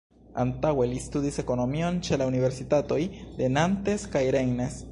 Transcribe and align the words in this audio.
Antaŭe 0.43 0.85
li 0.93 1.01
studis 1.03 1.35
ekonomion 1.43 1.99
ĉe 2.07 2.19
la 2.21 2.29
universitatoj 2.31 2.99
de 3.41 3.51
Nantes 3.59 4.07
kaj 4.17 4.25
Rennes. 4.37 4.83